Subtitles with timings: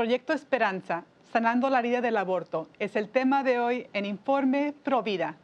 [0.00, 5.36] Proyecto Esperanza, sanando la herida del aborto, es el tema de hoy en Informe Provida.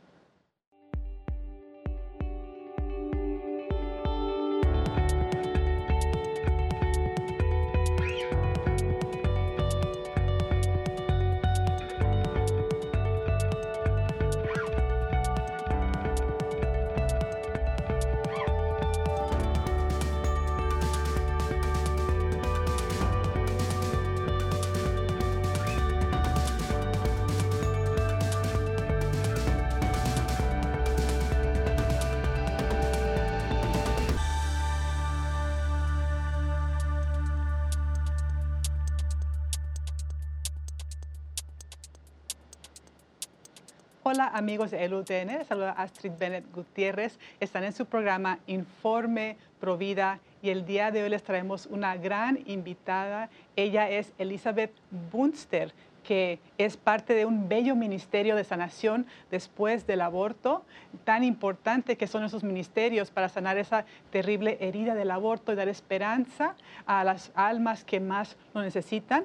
[44.37, 47.19] Amigos de LUTN, saluda Astrid Bennett Gutiérrez.
[47.41, 52.41] Están en su programa Informe Provida y el día de hoy les traemos una gran
[52.45, 53.31] invitada.
[53.57, 54.73] Ella es Elizabeth
[55.11, 55.73] Bunster
[56.07, 60.63] que es parte de un bello ministerio de sanación después del aborto,
[61.05, 65.69] tan importante que son esos ministerios para sanar esa terrible herida del aborto y dar
[65.69, 66.55] esperanza
[66.87, 69.25] a las almas que más lo necesitan.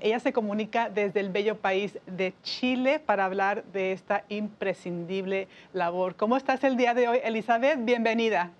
[0.00, 6.14] ella se comunica desde el bello país de Chile para hablar de esta imprescindible labor.
[6.14, 7.84] ¿Cómo estás el día de hoy, Elizabeth?
[7.84, 8.52] Bienvenida.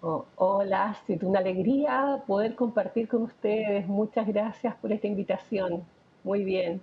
[0.00, 3.86] Oh, hola, es una alegría poder compartir con ustedes.
[3.86, 5.84] Muchas gracias por esta invitación.
[6.24, 6.80] Muy bien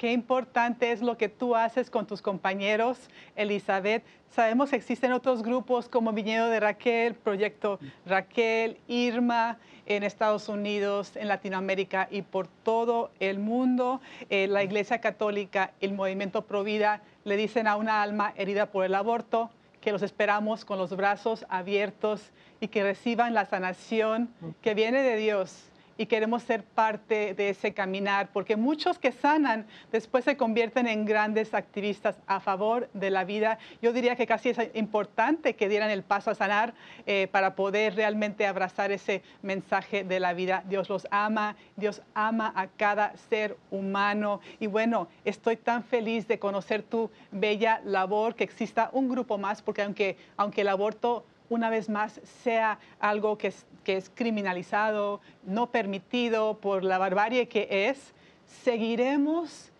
[0.00, 4.02] qué importante es lo que tú haces con tus compañeros, Elizabeth.
[4.30, 11.16] Sabemos que existen otros grupos como Viñedo de Raquel, Proyecto Raquel, Irma en Estados Unidos,
[11.16, 14.00] en Latinoamérica y por todo el mundo.
[14.30, 18.94] Eh, la Iglesia Católica, el Movimiento Provida, le dicen a una alma herida por el
[18.94, 19.50] aborto
[19.82, 24.30] que los esperamos con los brazos abiertos y que reciban la sanación
[24.62, 25.69] que viene de Dios
[26.00, 31.04] y queremos ser parte de ese caminar, porque muchos que sanan después se convierten en
[31.04, 33.58] grandes activistas a favor de la vida.
[33.82, 36.72] Yo diría que casi es importante que dieran el paso a sanar
[37.04, 40.64] eh, para poder realmente abrazar ese mensaje de la vida.
[40.70, 44.40] Dios los ama, Dios ama a cada ser humano.
[44.58, 49.60] Y bueno, estoy tan feliz de conocer tu bella labor, que exista un grupo más,
[49.60, 55.20] porque aunque, aunque el aborto una vez más sea algo que es, que es criminalizado,
[55.44, 58.14] no permitido por la barbarie que es,
[58.46, 59.70] seguiremos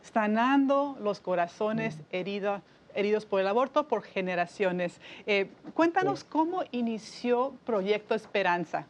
[0.00, 2.62] sanando los corazones heridos,
[2.94, 5.00] heridos por el aborto por generaciones.
[5.26, 8.86] Eh, cuéntanos cómo inició Proyecto Esperanza.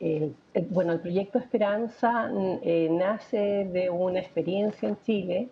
[0.00, 0.32] Eh,
[0.70, 5.48] bueno, el Proyecto Esperanza mm, eh, nace de una experiencia en Chile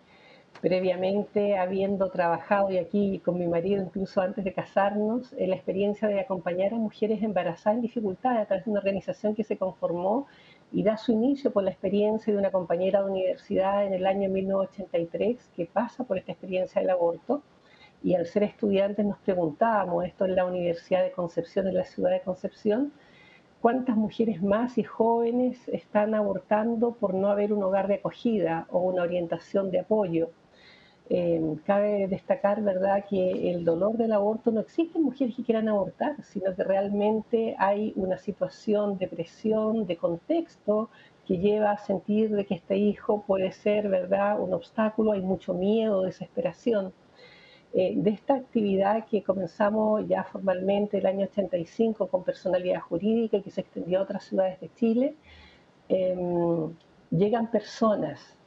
[0.61, 6.07] previamente habiendo trabajado y aquí con mi marido incluso antes de casarnos, en la experiencia
[6.07, 10.27] de acompañar a mujeres embarazadas en dificultad a través de una organización que se conformó
[10.71, 14.29] y da su inicio por la experiencia de una compañera de universidad en el año
[14.29, 17.43] 1983 que pasa por esta experiencia del aborto.
[18.03, 22.11] Y al ser estudiantes nos preguntábamos, esto en la Universidad de Concepción, en la ciudad
[22.11, 22.91] de Concepción,
[23.61, 28.79] cuántas mujeres más y jóvenes están abortando por no haber un hogar de acogida o
[28.79, 30.29] una orientación de apoyo
[31.09, 35.67] eh, cabe destacar, ¿verdad?, que el dolor del aborto no existe en mujeres que quieran
[35.69, 40.89] abortar, sino que realmente hay una situación de presión, de contexto,
[41.27, 45.53] que lleva a sentir de que este hijo puede ser, ¿verdad?, un obstáculo, hay mucho
[45.53, 46.93] miedo, desesperación.
[47.75, 53.41] Eh, de esta actividad que comenzamos ya formalmente el año 85 con personalidad jurídica y
[53.41, 55.15] que se extendió a otras ciudades de Chile,
[55.89, 56.71] em,
[57.11, 58.37] llegan personas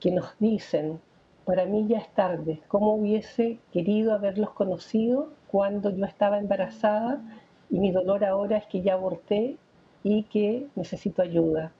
[0.00, 1.00] que nos dicen
[1.48, 2.60] para mí ya es tarde.
[2.68, 7.22] ¿Cómo hubiese querido haberlos conocido cuando yo estaba embarazada
[7.70, 9.56] y mi dolor ahora es que ya aborté
[10.02, 11.72] y que necesito ayuda?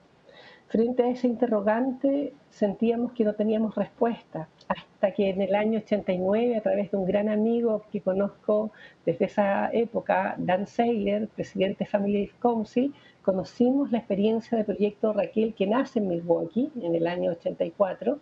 [0.69, 6.57] Frente a ese interrogante sentíamos que no teníamos respuesta, hasta que en el año 89,
[6.57, 8.71] a través de un gran amigo que conozco
[9.05, 15.53] desde esa época, Dan Seiler, presidente de Family Council, conocimos la experiencia del proyecto Raquel
[15.53, 18.17] que nace en Milwaukee en el año 84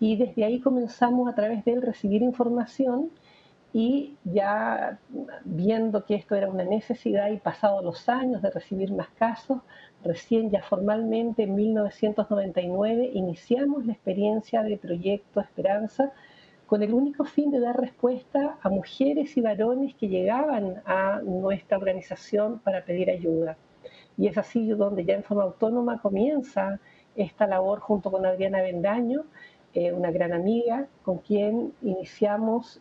[0.00, 3.10] y desde ahí comenzamos a través de él recibir información
[3.72, 4.98] y ya
[5.44, 9.58] viendo que esto era una necesidad y pasado los años de recibir más casos,
[10.02, 16.12] recién ya formalmente en 1999 iniciamos la experiencia de Proyecto Esperanza
[16.66, 21.78] con el único fin de dar respuesta a mujeres y varones que llegaban a nuestra
[21.78, 23.56] organización para pedir ayuda.
[24.18, 26.78] Y es así donde ya en forma autónoma comienza
[27.16, 29.24] esta labor junto con Adriana Bendaño
[29.78, 32.80] eh, una gran amiga con quien iniciamos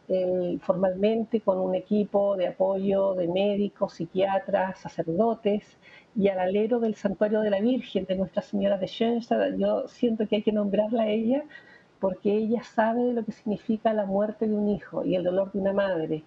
[0.61, 5.77] formalmente con un equipo de apoyo de médicos, psiquiatras, sacerdotes
[6.15, 9.57] y al alero del Santuario de la Virgen de Nuestra Señora de Schoenstatt.
[9.57, 11.43] Yo siento que hay que nombrarla a ella
[11.99, 15.59] porque ella sabe lo que significa la muerte de un hijo y el dolor de
[15.59, 16.23] una madre.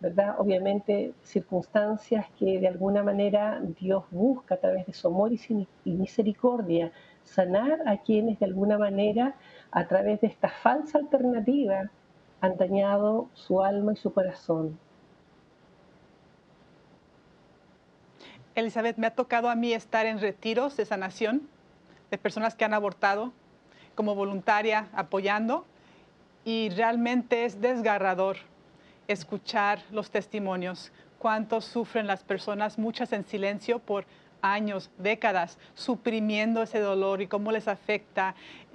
[0.00, 0.36] ¿verdad?
[0.38, 6.90] Obviamente circunstancias que de alguna manera Dios busca a través de su amor y misericordia
[7.26, 9.34] sanar a quienes de alguna manera
[9.70, 11.90] a través de esta falsa alternativa
[12.40, 14.78] han dañado su alma y su corazón.
[18.54, 21.42] Elizabeth, me ha tocado a mí estar en retiros de sanación
[22.10, 23.32] de personas que han abortado
[23.94, 25.66] como voluntaria apoyando
[26.44, 28.36] y realmente es desgarrador
[29.08, 34.06] escuchar los testimonios, cuánto sufren las personas, muchas en silencio por
[34.52, 38.34] años, décadas, suprimiendo ese dolor y cómo les afecta.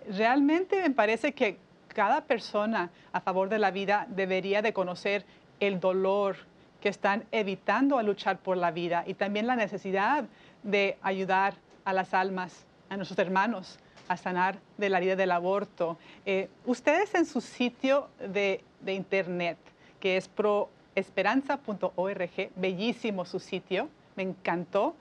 [0.09, 1.57] Realmente me parece que
[1.87, 5.25] cada persona a favor de la vida debería de conocer
[5.59, 6.37] el dolor
[6.79, 10.25] que están evitando a luchar por la vida y también la necesidad
[10.63, 15.97] de ayudar a las almas, a nuestros hermanos, a sanar de la herida del aborto.
[16.25, 19.57] Eh, ustedes en su sitio de, de internet,
[19.99, 24.95] que es proesperanza.org, bellísimo su sitio, me encantó.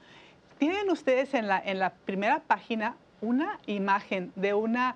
[0.60, 4.94] Tienen ustedes en la, en la primera página una imagen de una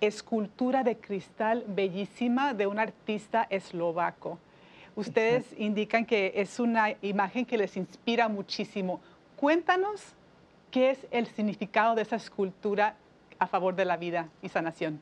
[0.00, 4.38] escultura de cristal bellísima de un artista eslovaco.
[4.96, 9.02] Ustedes indican que es una imagen que les inspira muchísimo.
[9.36, 10.14] Cuéntanos
[10.70, 12.94] qué es el significado de esa escultura
[13.38, 14.98] a favor de la vida y sanación.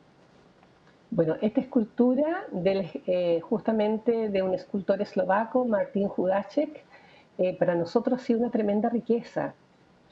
[1.12, 6.82] Bueno, esta escultura eh, justamente de un escultor eslovaco, Martín Judacek,
[7.38, 9.54] eh, para nosotros ha sido una tremenda riqueza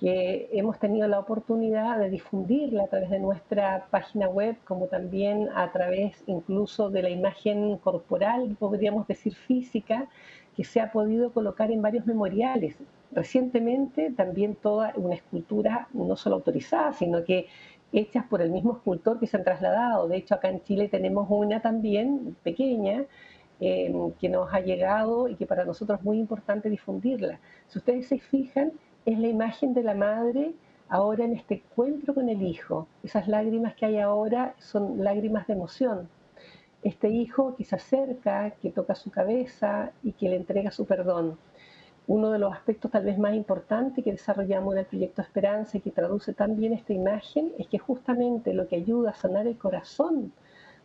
[0.01, 5.49] que hemos tenido la oportunidad de difundirla a través de nuestra página web, como también
[5.55, 10.09] a través incluso de la imagen corporal, podríamos decir física,
[10.57, 12.77] que se ha podido colocar en varios memoriales.
[13.13, 17.47] Recientemente también toda una escultura no solo autorizada, sino que
[17.93, 20.09] hechas por el mismo escultor que se han trasladado.
[20.09, 23.05] De hecho, acá en Chile tenemos una también pequeña
[23.61, 27.41] eh, que nos ha llegado y que para nosotros es muy importante difundirla.
[27.67, 28.73] Si ustedes se fijan,
[29.09, 30.53] es la imagen de la madre
[30.91, 32.87] ahora en este encuentro con el hijo.
[33.03, 36.11] Esas lágrimas que hay ahora son lágrimas de emoción.
[36.83, 41.39] Este hijo que se acerca, que toca su cabeza y que le entrega su perdón.
[42.07, 45.81] Uno de los aspectos tal vez más importantes que desarrollamos en el proyecto Esperanza y
[45.81, 50.33] que traduce también esta imagen es que justamente lo que ayuda a sanar el corazón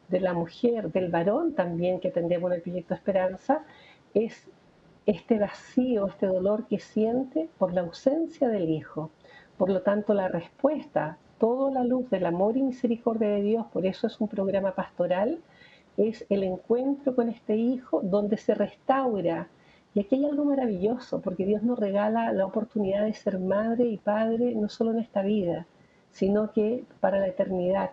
[0.07, 3.65] de la mujer, del varón también que atendemos en el proyecto Esperanza,
[4.13, 4.47] es
[5.05, 9.11] este vacío, este dolor que siente por la ausencia del Hijo.
[9.57, 13.85] Por lo tanto, la respuesta, toda la luz del amor y misericordia de Dios, por
[13.85, 15.39] eso es un programa pastoral,
[15.97, 19.49] es el encuentro con este Hijo donde se restaura.
[19.93, 23.97] Y aquí hay algo maravilloso, porque Dios nos regala la oportunidad de ser madre y
[23.97, 25.67] padre no solo en esta vida,
[26.11, 27.91] sino que para la eternidad.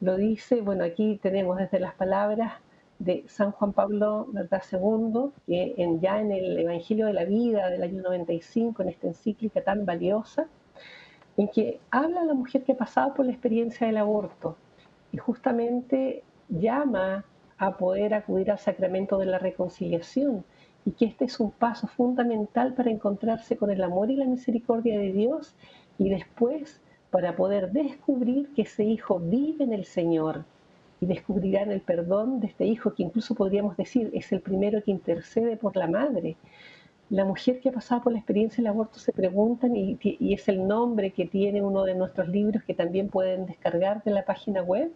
[0.00, 2.54] Lo dice, bueno, aquí tenemos desde las palabras
[3.04, 4.28] de San Juan Pablo.
[4.32, 9.62] II, que ya en el Evangelio de la Vida del año 95, en esta encíclica
[9.62, 10.46] tan valiosa,
[11.36, 14.56] en que habla la mujer que ha pasado por la experiencia del aborto
[15.10, 17.24] y justamente llama
[17.58, 20.44] a poder acudir al sacramento de la reconciliación
[20.84, 24.98] y que este es un paso fundamental para encontrarse con el amor y la misericordia
[24.98, 25.54] de Dios
[25.98, 30.44] y después para poder descubrir que ese hijo vive en el Señor
[31.02, 34.92] y descubrirán el perdón de este hijo que incluso podríamos decir es el primero que
[34.92, 36.36] intercede por la madre.
[37.10, 40.48] La mujer que ha pasado por la experiencia del aborto se preguntan y, y es
[40.48, 44.62] el nombre que tiene uno de nuestros libros que también pueden descargar de la página
[44.62, 44.92] web.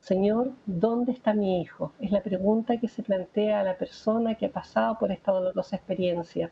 [0.00, 1.92] Señor, ¿dónde está mi hijo?
[2.00, 5.76] Es la pregunta que se plantea a la persona que ha pasado por esta dolorosa
[5.76, 6.50] experiencia.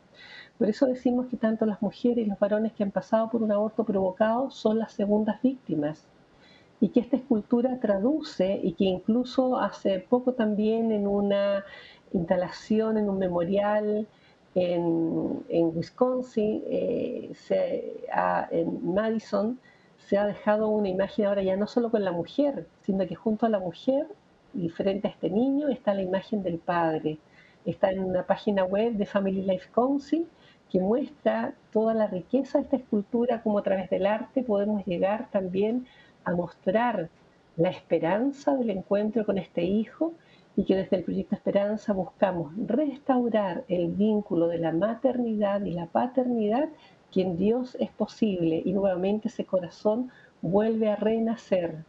[0.57, 3.51] Por eso decimos que tanto las mujeres y los varones que han pasado por un
[3.51, 6.07] aborto provocado son las segundas víctimas
[6.83, 11.63] y que esta escultura traduce y que incluso hace poco también en una
[12.11, 14.05] instalación, en un memorial
[14.53, 17.31] en, Wisconsin, eh,
[18.51, 19.57] en Madison,
[19.97, 23.45] se ha dejado una imagen ahora ya no solo con la mujer, sino que junto
[23.45, 24.05] a la mujer
[24.53, 27.17] y frente a este niño está la imagen del padre.
[27.63, 30.27] Está en una página web de Family Life Council
[30.69, 35.29] que muestra toda la riqueza de esta escultura, como a través del arte podemos llegar
[35.31, 35.85] también
[36.25, 37.09] a mostrar
[37.55, 40.13] la esperanza del encuentro con este hijo
[40.55, 45.87] y que desde el proyecto Esperanza buscamos restaurar el vínculo de la maternidad y la
[45.87, 46.69] paternidad
[47.11, 50.11] que en Dios es posible y nuevamente ese corazón
[50.41, 51.83] vuelve a renacer.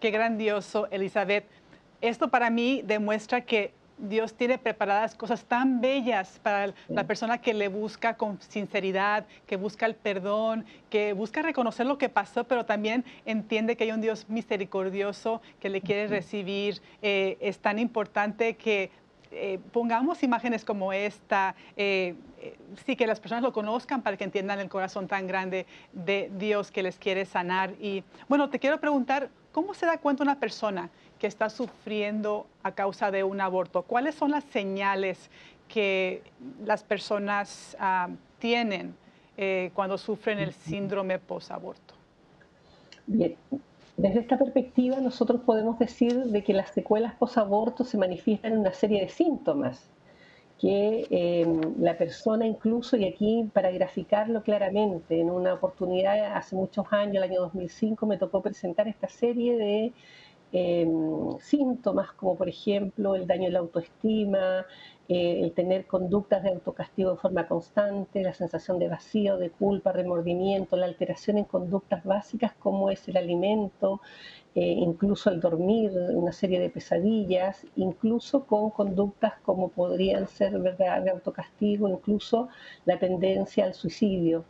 [0.00, 1.44] Qué grandioso, Elizabeth.
[2.00, 7.54] Esto para mí demuestra que Dios tiene preparadas cosas tan bellas para la persona que
[7.54, 12.64] le busca con sinceridad, que busca el perdón, que busca reconocer lo que pasó, pero
[12.64, 16.80] también entiende que hay un Dios misericordioso que le quiere recibir.
[17.02, 18.90] Eh, es tan importante que
[19.32, 22.14] eh, pongamos imágenes como esta, eh,
[22.84, 26.72] sí que las personas lo conozcan para que entiendan el corazón tan grande de Dios
[26.72, 27.74] que les quiere sanar.
[27.80, 32.72] Y bueno, te quiero preguntar, ¿cómo se da cuenta una persona que está sufriendo a
[32.72, 33.82] causa de un aborto?
[33.82, 35.30] ¿Cuáles son las señales
[35.68, 36.22] que
[36.64, 38.08] las personas ah,
[38.38, 38.94] tienen
[39.36, 41.94] eh, cuando sufren el síndrome posaborto?
[43.06, 43.36] Bien,
[43.96, 48.72] desde esta perspectiva nosotros podemos decir de que las secuelas posaborto se manifiestan en una
[48.72, 49.90] serie de síntomas
[50.58, 51.46] que eh,
[51.78, 57.22] la persona incluso, y aquí para graficarlo claramente, en una oportunidad hace muchos años, el
[57.30, 59.92] año 2005, me tocó presentar esta serie de
[60.52, 64.66] Em, síntomas como por ejemplo el daño de la autoestima,
[65.08, 69.92] eh, el tener conductas de autocastigo de forma constante, la sensación de vacío, de culpa,
[69.92, 74.00] remordimiento, la alteración en conductas básicas como es el alimento,
[74.56, 81.02] eh, incluso el dormir, una serie de pesadillas, incluso con conductas como podrían ser ¿verdad?
[81.02, 82.48] de autocastigo, incluso
[82.86, 84.44] la tendencia al suicidio.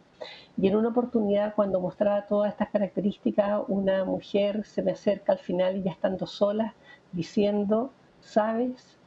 [0.56, 5.38] Y en una oportunidad, cuando mostraba todas estas características, una mujer se me acerca al
[5.38, 6.74] final y ya estando sola,
[7.12, 8.98] diciendo, sabes,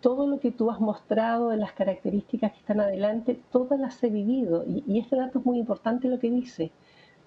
[0.00, 4.10] todo lo que tú has mostrado de las características que están adelante, todas las he
[4.10, 4.64] vivido.
[4.66, 6.72] Y, y este dato es muy importante lo que dice.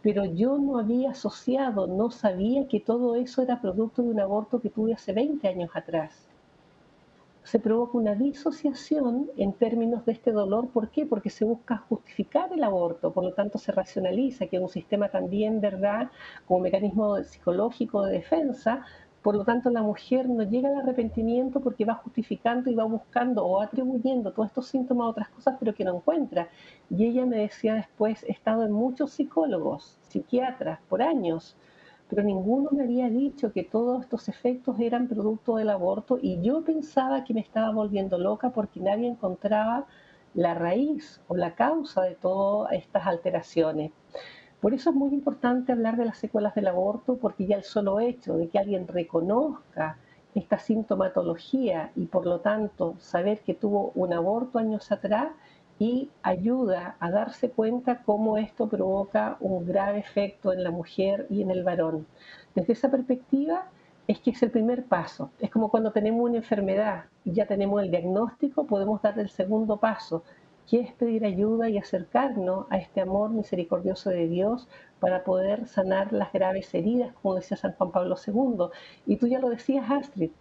[0.02, 4.62] Pero yo no había asociado, no sabía que todo eso era producto de un aborto
[4.62, 6.27] que tuve hace 20 años atrás
[7.48, 10.68] se provoca una disociación en términos de este dolor.
[10.68, 11.06] ¿Por qué?
[11.06, 15.08] Porque se busca justificar el aborto, por lo tanto se racionaliza que es un sistema
[15.08, 16.12] también, ¿verdad?,
[16.46, 18.86] como mecanismo psicológico de defensa.
[19.22, 23.46] Por lo tanto, la mujer no llega al arrepentimiento porque va justificando y va buscando
[23.46, 26.50] o atribuyendo todos estos síntomas a otras cosas, pero que no encuentra.
[26.90, 31.56] Y ella me decía después, he estado en muchos psicólogos, psiquiatras, por años,
[32.10, 36.64] pero ninguno me había dicho que todos estos efectos eran producto del aborto y yo
[36.64, 39.86] pensaba que me estaba volviendo loca porque nadie encontraba
[40.34, 43.92] la raíz o la causa de todas estas alteraciones.
[44.62, 48.00] Por eso es muy importante hablar de las secuelas del aborto porque ya el solo
[48.00, 49.98] hecho de que alguien reconozca
[50.34, 55.30] esta sintomatología y por lo tanto saber que tuvo un aborto años atrás
[55.80, 61.42] y ayuda a darse cuenta cómo esto provoca un grave efecto en la mujer y
[61.42, 62.08] en el varón.
[62.56, 63.68] Desde esa perspectiva
[64.08, 65.32] es que es el primer paso.
[65.40, 69.78] Es como cuando tenemos una enfermedad y ya tenemos el diagnóstico, podemos dar el segundo
[69.78, 70.24] paso,
[70.70, 74.68] que es pedir ayuda y acercarnos a este amor misericordioso de Dios
[75.00, 78.70] para poder sanar las graves heridas, como decía San Juan Pablo II.
[79.06, 80.32] Y tú ya lo decías, Astrid,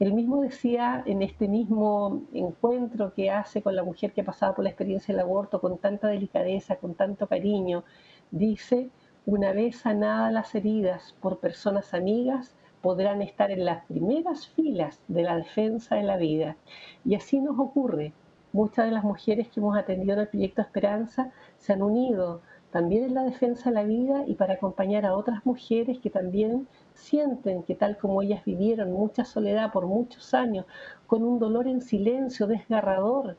[0.00, 4.54] él mismo decía en este mismo encuentro que hace con la mujer que ha pasado
[4.54, 7.84] por la experiencia del aborto con tanta delicadeza, con tanto cariño,
[8.30, 8.90] dice,
[9.26, 15.22] una vez sanadas las heridas por personas amigas, podrán estar en las primeras filas de
[15.22, 16.56] la defensa de la vida.
[17.04, 18.12] Y así nos ocurre.
[18.52, 22.40] Muchas de las mujeres que hemos atendido en el proyecto Esperanza se han unido
[22.70, 26.68] también en la defensa de la vida y para acompañar a otras mujeres que también
[26.98, 30.66] sienten que tal como ellas vivieron mucha soledad por muchos años,
[31.06, 33.36] con un dolor en silencio desgarrador,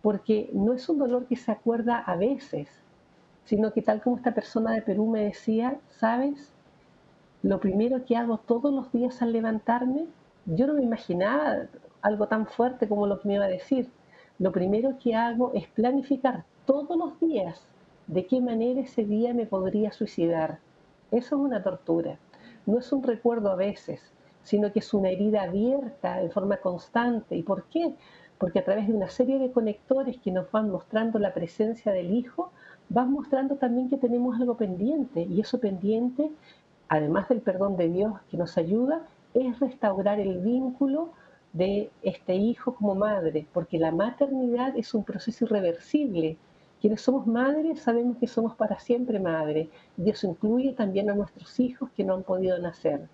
[0.00, 2.68] porque no es un dolor que se acuerda a veces,
[3.44, 6.52] sino que tal como esta persona de Perú me decía, ¿sabes?
[7.42, 10.06] Lo primero que hago todos los días al levantarme,
[10.46, 11.66] yo no me imaginaba
[12.00, 13.90] algo tan fuerte como lo que me iba a decir.
[14.38, 17.66] Lo primero que hago es planificar todos los días
[18.06, 20.58] de qué manera ese día me podría suicidar.
[21.10, 22.18] Eso es una tortura
[22.66, 24.00] no es un recuerdo a veces,
[24.42, 27.36] sino que es una herida abierta en forma constante.
[27.36, 27.94] ¿Y por qué?
[28.38, 32.12] Porque a través de una serie de conectores que nos van mostrando la presencia del
[32.12, 32.50] Hijo,
[32.88, 35.22] van mostrando también que tenemos algo pendiente.
[35.22, 36.30] Y eso pendiente,
[36.88, 39.02] además del perdón de Dios que nos ayuda,
[39.34, 41.10] es restaurar el vínculo
[41.52, 46.38] de este hijo como madre, porque la maternidad es un proceso irreversible
[46.82, 51.60] quienes somos madres sabemos que somos para siempre madres y eso incluye también a nuestros
[51.60, 53.08] hijos que no han podido nacer.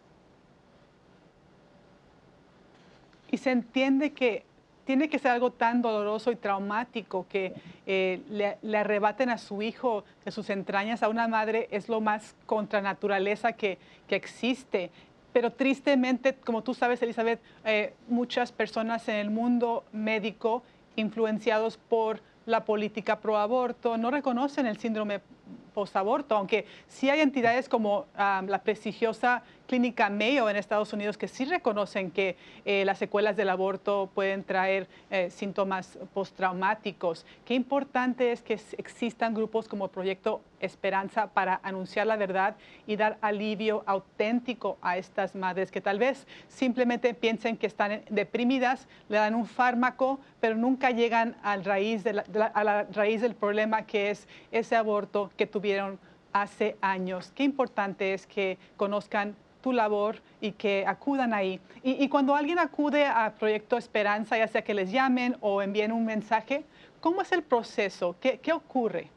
[3.30, 4.46] Y se entiende que
[4.86, 7.52] tiene que ser algo tan doloroso y traumático que
[7.86, 8.22] eh,
[8.62, 12.80] le, arrebaten a su hijo de sus entrañas a una madre es lo más contra
[12.80, 13.76] naturaleza que,
[14.08, 14.90] existe.
[15.34, 20.62] Pero tristemente, como tú sabes, Elizabeth, eh, muchas personas en el mundo médico
[20.96, 25.20] influenciados por la política pro aborto, no reconocen el síndrome
[25.74, 31.44] post-aborto, aunque sí hay entidades como la prestigiosa clínica Mayo en Estados Unidos que sí
[31.44, 37.26] reconocen que eh, las secuelas del aborto pueden traer eh, síntomas postraumáticos.
[37.44, 42.56] Qué importante es que existan grupos como Proyecto Esperanza para anunciar la verdad
[42.86, 48.88] y dar alivio auténtico a estas madres que tal vez simplemente piensen que están deprimidas,
[49.10, 54.76] le dan un fármaco, pero nunca llegan a la raíz del problema que es ese
[54.76, 55.98] aborto que tuvieron
[56.32, 57.32] hace años.
[57.34, 59.36] Qué importante es que conozcan
[59.68, 61.60] tu labor y que acudan ahí.
[61.82, 66.06] Y, cuando alguien acude a Proyecto Esperanza, ya sea que les llamen o envíen un
[66.06, 66.64] mensaje,
[67.00, 68.16] ¿cómo es el proceso?
[68.18, 69.10] ¿Qué, ocurre?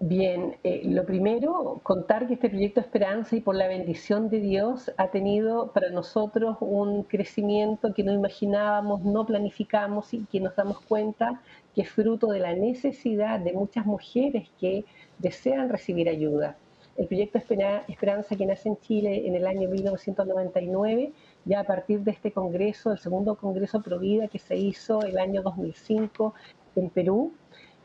[0.00, 4.90] Bien, eh, lo primero, contar que este proyecto Esperanza y por la bendición de Dios
[4.96, 10.80] ha tenido para nosotros un crecimiento que no imaginábamos, no planificamos y que nos damos
[10.80, 11.42] cuenta
[11.74, 14.86] que es fruto de la necesidad de muchas mujeres que
[15.18, 16.56] desean recibir ayuda.
[16.98, 21.12] El proyecto Esperanza que nace en Chile en el año 1999,
[21.44, 25.42] ya a partir de este congreso, el segundo congreso Provida que se hizo el año
[25.42, 26.34] 2005
[26.74, 27.32] en Perú,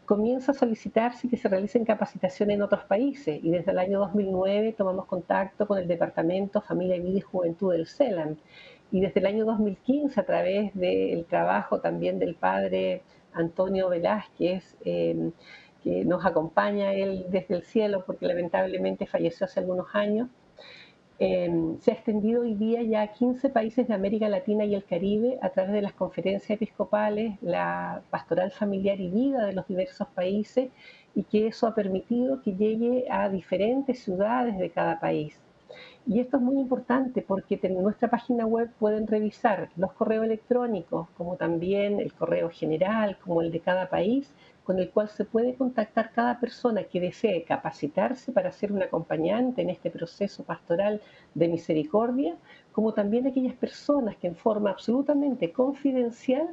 [0.07, 4.73] comienza a solicitarse que se realicen capacitaciones en otros países y desde el año 2009
[4.73, 8.37] tomamos contacto con el Departamento Familia, Vida y Juventud del CELAM.
[8.91, 15.31] Y desde el año 2015 a través del trabajo también del padre Antonio Velázquez, eh,
[15.83, 20.29] que nos acompaña él desde el cielo porque lamentablemente falleció hace algunos años.
[21.19, 24.83] Em, se ha extendido hoy día ya a 15 países de América Latina y el
[24.83, 30.07] Caribe a través de las conferencias episcopales, la pastoral familiar y vida de los diversos
[30.09, 30.71] países
[31.15, 35.39] y que eso ha permitido que llegue a diferentes ciudades de cada país.
[36.05, 41.07] Y esto es muy importante porque en nuestra página web pueden revisar los correos electrónicos,
[41.17, 45.55] como también el correo general, como el de cada país, con el cual se puede
[45.55, 51.01] contactar cada persona que desee capacitarse para ser un acompañante en este proceso pastoral
[51.33, 52.35] de misericordia,
[52.71, 56.49] como también aquellas personas que en forma absolutamente confidencial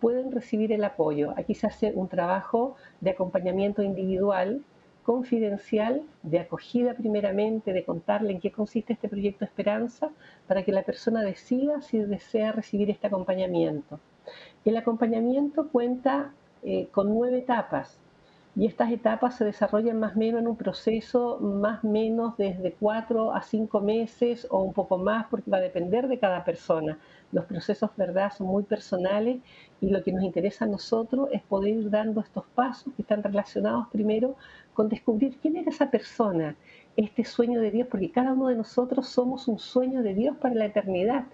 [0.00, 1.32] pueden recibir el apoyo.
[1.36, 4.62] Aquí se hace un trabajo de acompañamiento individual,
[5.02, 10.10] confidencial, de acogida primeramente, de contarle en qué consiste este proyecto Esperanza,
[10.46, 14.00] para que la persona decida si desea recibir este acompañamiento.
[14.64, 16.32] El acompañamiento cuenta
[16.64, 17.98] eh, con nueve etapas.
[18.56, 22.72] Y estas etapas se desarrollan más o menos en un proceso más o menos desde
[22.72, 26.96] cuatro a cinco meses o un poco más, porque va a depender de cada persona.
[27.32, 29.38] Los procesos, ¿verdad?, son muy personales
[29.80, 33.24] y lo que nos interesa a nosotros es poder ir dando estos pasos que están
[33.24, 34.36] relacionados primero
[34.72, 36.56] con descubrir quién era esa persona,
[36.96, 40.54] este sueño de Dios, porque cada uno de nosotros somos un sueño de Dios para
[40.54, 41.24] la eternidad.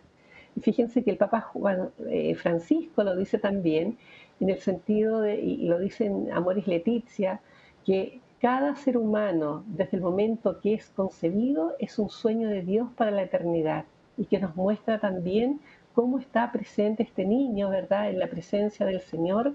[0.56, 3.98] Y fíjense que el Papa Juan, eh, Francisco lo dice también,
[4.40, 7.40] en el sentido de, y lo dicen Amoris Letizia,
[7.84, 12.88] que cada ser humano, desde el momento que es concebido, es un sueño de Dios
[12.96, 13.84] para la eternidad
[14.16, 15.60] y que nos muestra también
[15.94, 19.54] cómo está presente este niño, ¿verdad?, en la presencia del Señor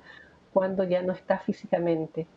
[0.54, 2.28] cuando ya no está físicamente.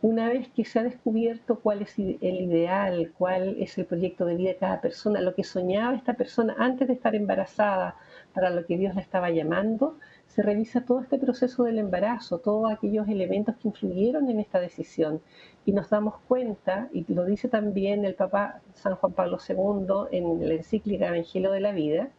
[0.00, 4.36] Una vez que se ha descubierto cuál es el ideal, cuál es el proyecto de
[4.36, 7.96] vida de cada persona, lo que soñaba esta persona antes de estar embarazada,
[8.34, 12.70] para lo que Dios la estaba llamando, se revisa todo este proceso del embarazo, todos
[12.72, 15.20] aquellos elementos que influyeron en esta decisión.
[15.64, 20.48] Y nos damos cuenta, y lo dice también el Papa San Juan Pablo II en
[20.48, 22.10] la encíclica Evangelio de la Vida,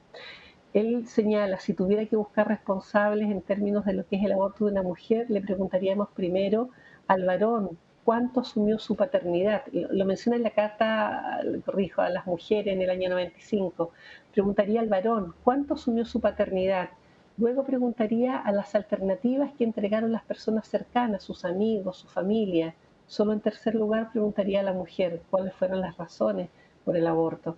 [0.74, 4.66] él señala, si tuviera que buscar responsables en términos de lo que es el aborto
[4.66, 6.70] de una mujer, le preguntaríamos primero
[7.08, 9.64] al varón cuánto asumió su paternidad.
[9.74, 13.92] Lo menciona en la carta, corrijo, a las mujeres en el año 95.
[14.32, 16.90] Preguntaría al varón cuánto asumió su paternidad
[17.38, 22.76] Luego preguntaría a las alternativas que entregaron las personas cercanas, sus amigos, su familia.
[23.08, 26.50] Solo en tercer lugar preguntaría a la mujer cuáles fueron las razones
[26.86, 27.58] por el aborto.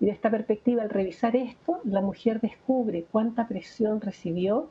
[0.00, 4.70] Y de esta perspectiva, al revisar esto, la mujer descubre cuánta presión recibió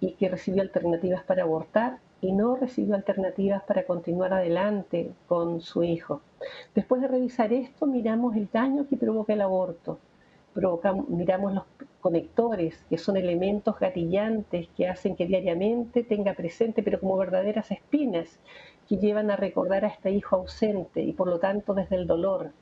[0.00, 5.84] y que recibió alternativas para abortar y no recibió alternativas para continuar adelante con su
[5.84, 6.22] hijo.
[6.74, 9.98] Después de revisar esto, miramos el daño que provoca el aborto,
[11.08, 11.64] miramos los
[12.00, 18.38] conectores, que son elementos gatillantes que hacen que diariamente tenga presente, pero como verdaderas espinas,
[18.88, 22.52] que llevan a recordar a este hijo ausente y por lo tanto desde el dolor.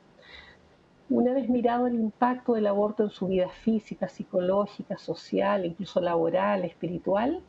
[1.09, 6.65] Una vez mirado el impacto del aborto en su vida física, psicológica, social, incluso laboral,
[6.65, 7.41] espiritual,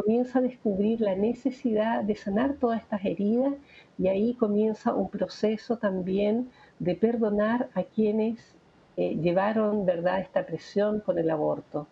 [0.00, 3.54] comienza a descubrir la necesidad de sanar todas estas heridas
[3.98, 8.38] y ahí comienza un proceso también de perdonar a quienes
[8.96, 10.20] eh, llevaron ¿verdad?
[10.20, 11.88] esta presión con el aborto.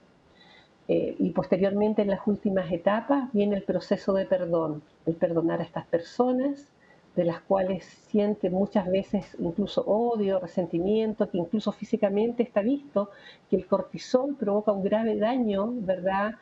[0.87, 5.65] Eh, y posteriormente en las últimas etapas viene el proceso de perdón, el perdonar a
[5.65, 6.69] estas personas,
[7.17, 13.11] de las cuales siente muchas veces incluso odio, resentimiento, que incluso físicamente está visto
[13.51, 16.37] que el cortisol provoca un grave daño, ¿verdad?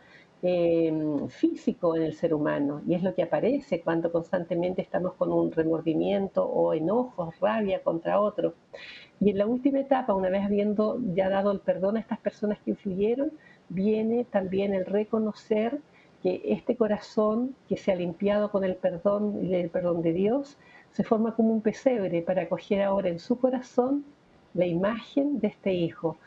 [0.47, 5.33] Em, físico en el ser humano y es lo que aparece cuando constantemente estamos con
[5.33, 8.53] un remordimiento o enojos, rabia contra otro.
[9.21, 12.59] Y en la última etapa, una vez habiendo ya dado el perdón a estas personas
[12.63, 13.33] que influyeron,
[13.71, 15.81] viene también el reconocer
[16.23, 20.59] que este corazón que se ha limpiado con el perdón y el perdón de Dios
[20.91, 24.05] se forma como un pesebre para acoger ahora en su corazón
[24.53, 26.19] la imagen de este hijo,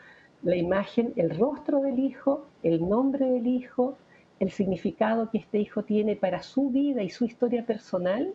[0.42, 3.96] la imagen, el rostro del hijo, el nombre del hijo,
[4.40, 8.34] el significado que este hijo tiene para su vida y su historia personal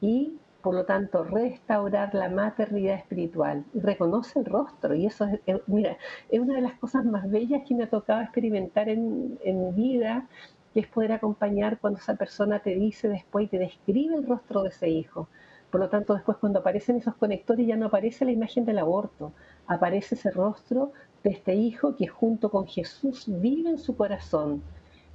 [0.00, 5.98] y por lo tanto restaurar la maternidad espiritual reconoce el rostro y eso es, mira,
[6.30, 9.72] es una de las cosas más bellas que me ha tocado experimentar en, en mi
[9.72, 10.26] vida
[10.72, 14.62] que es poder acompañar cuando esa persona te dice después y te describe el rostro
[14.62, 15.28] de ese hijo.
[15.70, 19.32] Por lo tanto, después cuando aparecen esos conectores ya no aparece la imagen del aborto,
[19.66, 24.62] aparece ese rostro de este hijo que junto con Jesús vive en su corazón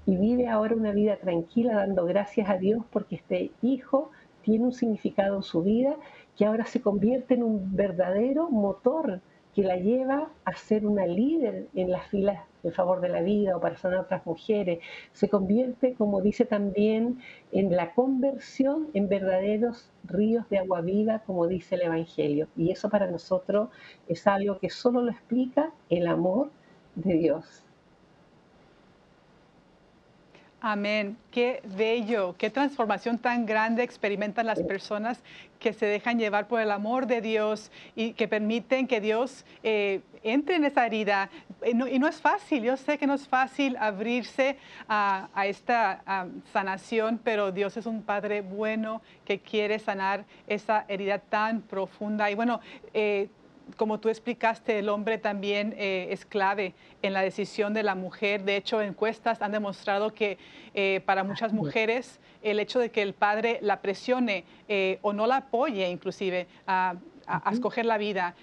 [0.10, 4.10] y vive ahora una vida tranquila dando gracias a Dios porque este hijo
[4.42, 5.98] tiene un significado en su vida
[6.36, 9.22] que ahora se convierte en un verdadero motor
[9.54, 13.56] que la lleva a ser una líder en las filas en favor de la vida
[13.56, 14.80] o para sanar a otras mujeres.
[15.14, 17.20] Se convierte, como dice también,
[17.52, 22.48] en la conversión en verdaderos ríos de agua viva, como dice el Evangelio.
[22.58, 23.70] Y eso para nosotros
[24.08, 26.50] es algo que solo lo explica el amor
[26.96, 27.64] de Dios.
[30.62, 31.18] Amén.
[31.32, 35.22] Qué bello, qué transformación tan grande experimentan las personas
[35.58, 40.02] que se dejan llevar por el amor de Dios y que permiten que Dios eh,
[40.22, 41.30] entre en esa herida.
[41.62, 44.58] Eh, y no, es fácil, yo sé que no es fácil abrirse
[44.90, 46.02] a, esta
[46.52, 52.30] sanación, pero Dios es un Padre bueno que quiere sanar esa herida tan profunda.
[52.30, 52.60] Y bueno,
[52.94, 53.30] eh,
[53.78, 58.44] como tú explicaste, el hombre también eh, es clave en la decisión de la mujer.
[58.44, 60.38] De hecho, encuestas han demostrado que
[60.74, 65.28] eh, para muchas mujeres el hecho de que el padre la presione eh, o no
[65.28, 66.96] la apoye inclusive a,
[67.52, 68.34] escoger la vida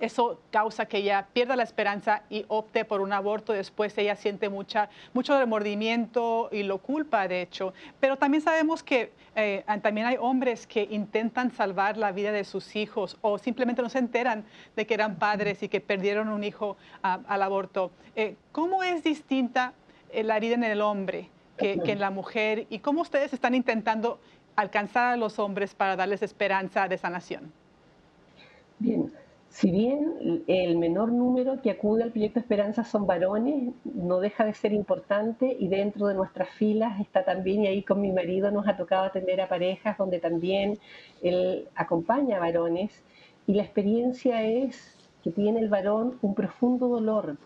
[0.00, 3.52] eso causa que ella pierda la esperanza y opte por un aborto.
[3.52, 7.72] Después ella siente mucha, mucho remordimiento y lo culpa, de hecho.
[8.00, 12.76] Pero también sabemos que eh, también hay hombres que intentan salvar la vida de sus
[12.76, 14.44] hijos o simplemente no se enteran
[14.76, 17.90] de que eran padres y que perdieron un hijo al aborto.
[18.16, 19.72] Eh, ¿Cómo es distinta
[20.10, 22.66] eh, la herida en el hombre que, que en la mujer?
[22.68, 24.18] ¿Y cómo ustedes están intentando
[24.56, 27.52] alcanzar a los hombres para darles esperanza de sanación?
[28.78, 29.12] Bien,
[29.54, 34.52] si bien el menor número que acude al proyecto Esperanza son varones, no deja de
[34.52, 38.66] ser importante y dentro de nuestras filas está también, y ahí con mi marido nos
[38.66, 40.76] ha tocado atender a parejas donde también
[41.22, 43.04] él acompaña a varones
[43.46, 47.36] y la experiencia es que tiene el varón un profundo dolor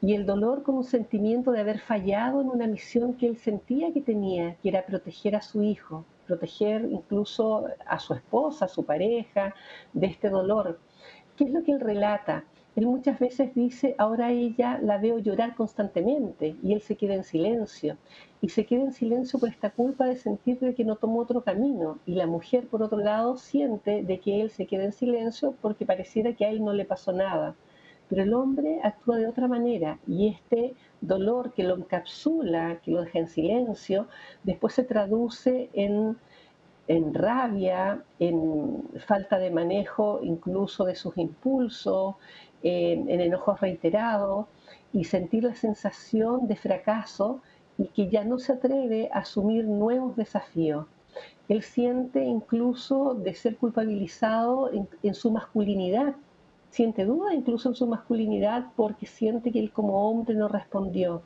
[0.00, 3.92] y el dolor con un sentimiento de haber fallado en una misión que él sentía
[3.92, 8.86] que tenía, que era proteger a su hijo, proteger incluso a su esposa, a su
[8.86, 9.54] pareja
[9.92, 10.80] de este dolor
[11.42, 12.44] ¿Qué es lo que él relata?
[12.76, 17.24] Él muchas veces dice, ahora ella la veo llorar constantemente y él se queda en
[17.24, 17.96] silencio.
[18.40, 21.42] Y se queda en silencio por esta culpa de sentir de que no tomó otro
[21.42, 21.98] camino.
[22.06, 25.84] Y la mujer, por otro lado, siente de que él se queda en silencio porque
[25.84, 27.56] pareciera que a él no le pasó nada.
[28.08, 33.02] Pero el hombre actúa de otra manera y este dolor que lo encapsula, que lo
[33.02, 34.06] deja en silencio,
[34.44, 36.16] después se traduce en
[36.88, 42.16] en rabia, en falta de manejo incluso de sus impulsos,
[42.62, 44.46] en, enojos reiterados
[44.92, 47.40] y sentir la sensación de fracaso
[47.78, 50.86] y que ya no se atreve a asumir nuevos desafíos.
[51.48, 54.70] Él siente incluso de ser culpabilizado
[55.02, 56.14] en su masculinidad,
[56.72, 61.22] siente duda incluso en su masculinidad porque siente que él como hombre no respondió.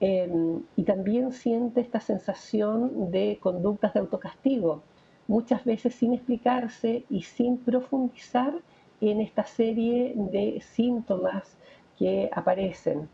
[0.00, 4.82] Em, y también siente esta sensación de conductas de autocastigo,
[5.28, 8.54] muchas veces sin explicarse y sin profundizar
[9.02, 11.56] en esta serie de síntomas
[11.98, 13.08] que aparecen.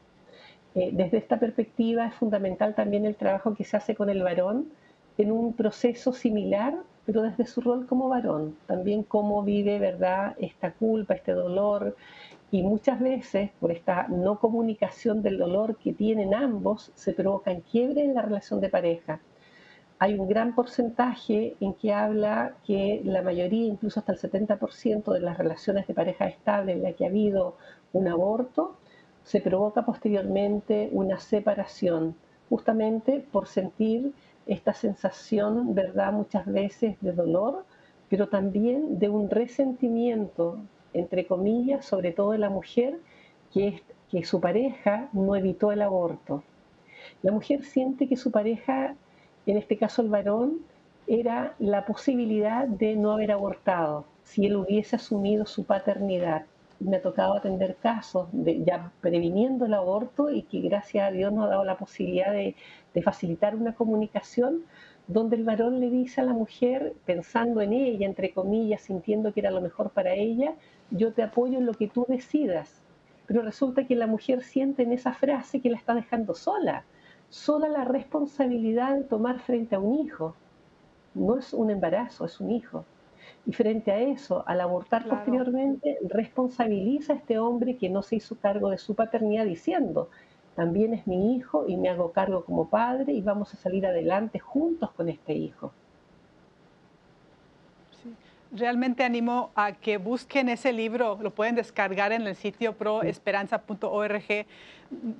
[0.77, 4.69] Eh, desde esta perspectiva es fundamental también el trabajo que se hace con el varón
[5.19, 10.73] en un proceso similar, pero desde su rol como varón, también cómo vive, ¿verdad?, esta
[10.73, 11.97] culpa, este dolor,
[12.57, 18.07] y muchas veces, por esta no comunicación del dolor que tienen ambos, se provocan quiebres
[18.07, 19.21] en la relación de pareja.
[19.99, 25.21] Hay un gran porcentaje en que habla que la mayoría, incluso hasta el 70% de
[25.21, 27.59] las relaciones de pareja estable en la que ha habido
[27.93, 28.79] un aborto,
[29.23, 32.17] se provoca posteriormente una separación,
[32.49, 34.15] justamente por sentir
[34.47, 36.11] esta sensación, ¿verdad?
[36.11, 37.67] Muchas veces de dolor,
[38.09, 40.59] pero también de un resentimiento,
[40.99, 42.99] entre comillas, sobre todo de la mujer,
[43.53, 46.43] que, es, que su pareja no evitó el aborto.
[47.23, 48.95] La mujer siente que su pareja,
[49.47, 50.61] en este caso el varón,
[51.07, 56.47] era la posibilidad de no haber abortado si él hubiese asumido su paternidad.
[56.81, 61.33] Me ha tocado atender casos de, ya previniendo el aborto y que gracias a Dios
[61.33, 62.55] nos ha dado la posibilidad de,
[62.93, 64.65] de facilitar una comunicación
[65.07, 69.41] donde el varón le dice a la mujer, pensando en ella, entre comillas, sintiendo que
[69.41, 70.55] era lo mejor para ella,
[70.91, 72.83] yo te apoyo en lo que tú decidas.
[73.27, 76.85] Pero resulta que la mujer siente en esa frase que la está dejando sola,
[77.29, 80.37] sola la responsabilidad de tomar frente a un hijo
[81.17, 82.85] no es un embarazo, es un hijo.
[83.47, 88.37] Y frente a eso, al abortar posteriormente, responsabiliza a este hombre que no se hizo
[88.37, 90.11] cargo de su paternidad diciendo,
[90.55, 94.39] también es mi hijo y me hago cargo como padre y vamos a salir adelante
[94.39, 95.73] juntos con este hijo.
[98.53, 104.47] Realmente animo a que busquen ese libro, lo pueden descargar en el sitio proesperanza.org.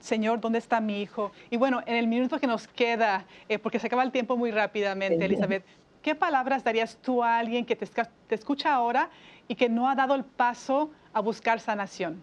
[0.01, 1.33] Señor, ¿dónde está mi hijo?
[1.51, 4.53] Y bueno, en el minuto que nos queda, eh, porque se acaba el tiempo muy
[4.53, 5.65] rápidamente, Elizabeth,
[6.03, 7.87] ¿qué palabras darías tú a alguien que te,
[8.31, 9.11] escucha ahora
[9.49, 12.23] y que no ha dado el paso a buscar sanación?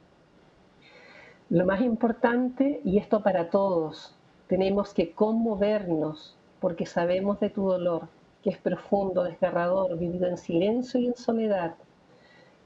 [1.50, 4.16] Lo más importante, y esto para todos,
[4.48, 8.08] tenemos que conmovernos porque sabemos de tu dolor,
[8.44, 11.76] que es profundo, desgarrador, vivido en silencio y en soledad.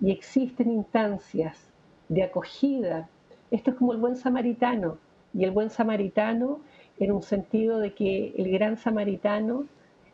[0.02, 1.70] Y existen instancias
[2.10, 3.10] de acogida.
[3.52, 4.98] Esto es como el buen samaritano.
[5.34, 6.60] Y el buen samaritano
[7.00, 9.66] en un sentido de que el gran samaritano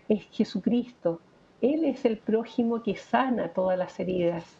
[0.10, 1.22] es Jesucristo.
[1.62, 4.58] Él es el prójimo que sana todas las heridas.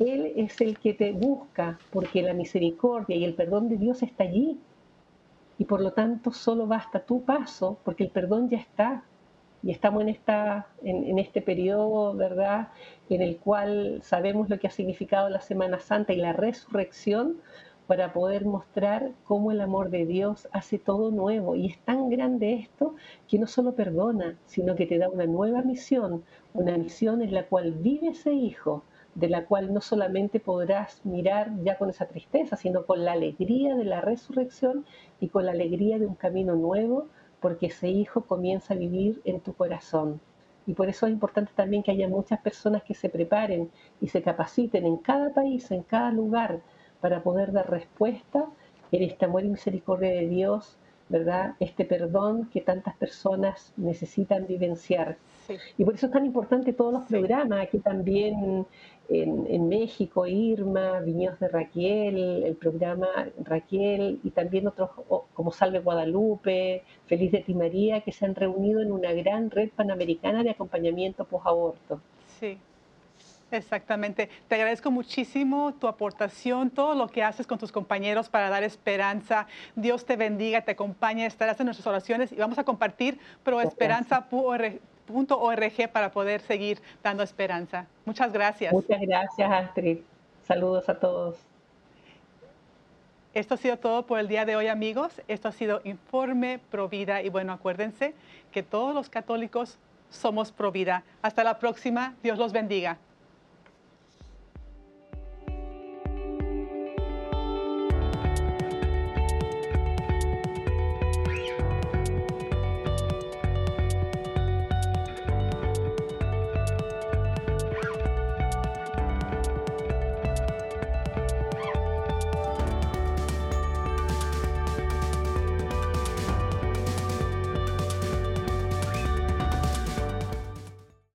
[0.00, 4.24] Él es el que te busca porque la misericordia y el perdón de Dios está
[4.24, 4.58] allí.
[5.58, 9.04] Y por lo tanto solo basta tu paso porque el perdón ya está.
[9.62, 12.68] Y estamos en, esta, en, en este periodo, ¿verdad?,
[13.08, 17.36] en el cual sabemos lo que ha significado la Semana Santa y la resurrección,
[17.90, 21.56] para poder mostrar cómo el amor de Dios hace todo nuevo.
[21.56, 22.94] Y es tan grande esto
[23.26, 26.22] que no solo perdona, sino que te da una nueva misión,
[26.54, 28.84] una misión en la cual vive ese hijo,
[29.16, 33.74] de la cual no solamente podrás mirar ya con esa tristeza, sino con la alegría
[33.74, 34.84] de la resurrección
[35.18, 37.08] y con la alegría de un camino nuevo,
[37.40, 40.20] porque ese hijo comienza a vivir en tu corazón.
[40.66, 44.22] Y por eso es importante también que haya muchas personas que se preparen y se
[44.22, 46.60] capaciten en cada país, en cada lugar,
[47.00, 48.46] para poder dar respuesta
[48.92, 50.76] en este amor y misericordia de Dios,
[51.08, 51.54] ¿verdad?
[51.58, 55.16] Este perdón que tantas personas necesitan vivenciar.
[55.76, 58.66] Y por eso es tan importante todos los programas, aquí también
[59.10, 63.08] en, México, Irma, Viñedos de Raquel, el programa
[63.42, 64.90] Raquel y también otros
[65.34, 69.70] como Salve Guadalupe, Feliz de Ti María, que se han reunido en una gran red
[69.70, 72.00] panamericana de acompañamiento post-aborto.
[72.38, 72.58] Sí,
[73.50, 74.28] Exactamente.
[74.46, 79.46] Te agradezco muchísimo tu aportación, todo lo que haces con tus compañeros para dar esperanza.
[79.74, 84.80] Dios te bendiga, te acompañe, estarás en nuestras oraciones y vamos a compartir proesperanza.org
[85.92, 87.86] para poder seguir dando esperanza.
[88.04, 88.72] Muchas gracias.
[88.72, 89.98] Muchas gracias, Astrid.
[90.46, 91.36] Saludos a todos.
[93.32, 95.22] Esto ha sido todo por el día de hoy, amigos.
[95.28, 97.22] Esto ha sido Informe Provida.
[97.22, 98.14] Y bueno, acuérdense
[98.50, 99.78] que todos los católicos
[100.10, 101.04] somos Provida.
[101.22, 102.14] Hasta la próxima.
[102.22, 102.98] Dios los bendiga.